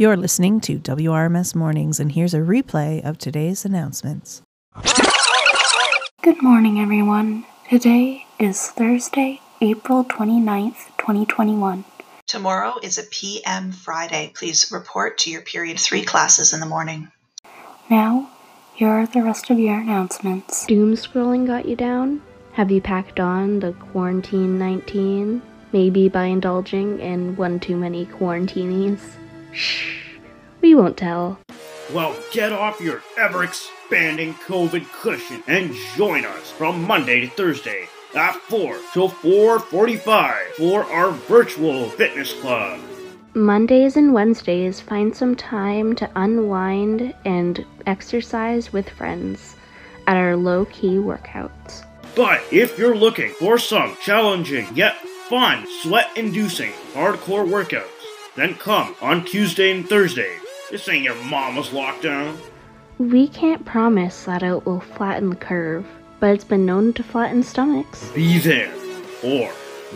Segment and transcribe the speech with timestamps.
[0.00, 4.40] You're listening to WRMS Mornings, and here's a replay of today's announcements.
[6.22, 7.44] Good morning, everyone.
[7.68, 11.84] Today is Thursday, April 29th, 2021.
[12.26, 14.32] Tomorrow is a PM Friday.
[14.34, 17.12] Please report to your period 3 classes in the morning.
[17.90, 18.30] Now,
[18.72, 20.64] here are the rest of your announcements.
[20.64, 22.22] Doom scrolling got you down?
[22.52, 25.42] Have you packed on the quarantine 19?
[25.74, 29.18] Maybe by indulging in one too many quarantinis?
[29.52, 29.96] Shh,
[30.60, 31.38] we won't tell.
[31.92, 37.88] Well, get off your ever expanding COVID cushion and join us from Monday to Thursday
[38.14, 42.80] at 4 till 4:45 for our virtual fitness club.
[43.34, 49.54] Mondays and Wednesdays, find some time to unwind and exercise with friends
[50.08, 51.84] at our low key workouts.
[52.16, 54.96] But if you're looking for some challenging yet
[55.28, 57.99] fun, sweat inducing, hardcore workouts,
[58.36, 60.36] then come on Tuesday and Thursday.
[60.70, 62.36] This ain't your mama's lockdown.
[62.98, 65.86] We can't promise that it will flatten the curve,
[66.20, 68.08] but it's been known to flatten stomachs.
[68.10, 68.72] Be there
[69.22, 69.50] or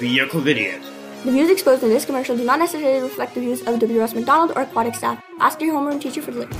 [0.00, 0.82] be a COVIDiot.
[1.24, 4.00] The views exposed in this commercial do not necessarily reflect the views of W.
[4.00, 5.22] Ross Macdonald or aquatic staff.
[5.40, 6.52] Ask your homeroom teacher for the link.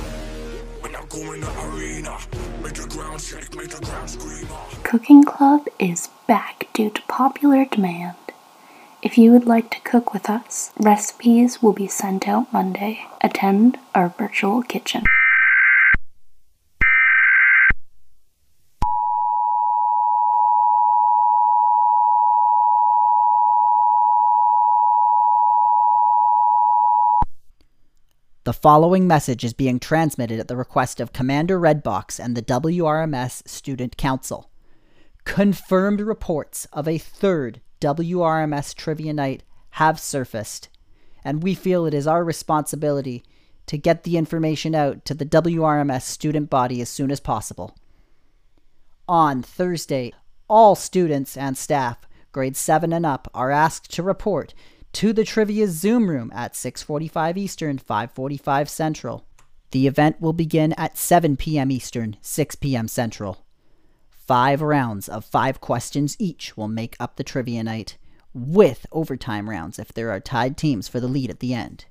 [4.83, 8.15] Cooking Club is back due to popular demand.
[9.01, 13.05] If you would like to cook with us, recipes will be sent out Monday.
[13.21, 15.03] Attend our virtual kitchen.
[28.43, 33.47] The following message is being transmitted at the request of Commander Redbox and the WRMS
[33.47, 34.49] Student Council.
[35.23, 40.69] Confirmed reports of a third WRMS Trivia Night have surfaced,
[41.23, 43.23] and we feel it is our responsibility
[43.67, 47.75] to get the information out to the WRMS student body as soon as possible.
[49.07, 50.13] On Thursday,
[50.47, 51.97] all students and staff,
[52.31, 54.53] grades 7 and up, are asked to report
[54.93, 59.25] to the trivia Zoom room at 6:45 Eastern, 5:45 Central.
[59.71, 61.69] The event will begin at 7 p.m.
[61.69, 62.87] Eastern, 6 p.m.
[62.87, 63.45] Central.
[64.29, 67.97] Five rounds of five questions each will make up the trivia night,
[68.31, 71.85] with overtime rounds if there are tied teams for the lead at the end.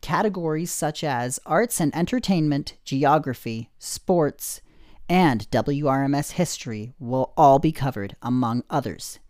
[0.00, 4.60] Categories such as arts and entertainment, geography, sports,
[5.08, 9.20] and WRMS history will all be covered, among others.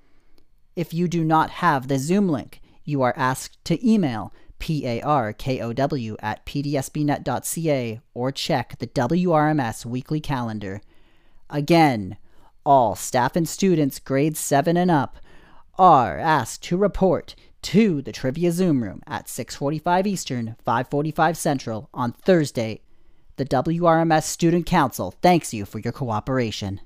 [0.74, 6.46] If you do not have the Zoom link, you are asked to email parkow at
[6.46, 10.80] pdsbnet.ca or check the WRMS weekly calendar.
[11.48, 12.16] Again,
[12.64, 15.18] all staff and students grades 7 and up
[15.78, 22.12] are asked to report to the Trivia Zoom room at 6:45 Eastern, 5:45 Central on
[22.12, 22.80] Thursday.
[23.36, 26.80] The WRMS Student Council thanks you for your cooperation.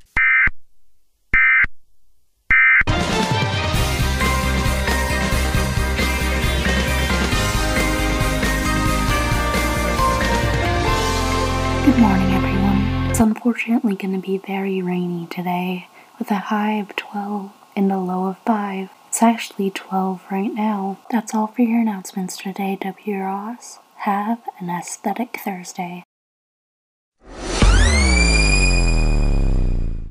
[13.20, 15.88] It's unfortunately going to be very rainy today
[16.18, 18.88] with a high of 12 and a low of 5.
[19.08, 21.00] It's actually 12 right now.
[21.10, 23.18] That's all for your announcements today, W.
[23.18, 23.78] Ross.
[23.96, 26.02] Have an aesthetic Thursday.